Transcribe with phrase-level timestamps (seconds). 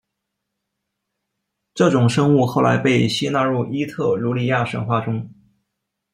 [1.75, 5.29] 这种生物后来被吸纳入伊特鲁里亚神话中。